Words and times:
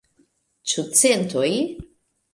Ĉu 0.71 0.85
centoj? 1.01 1.47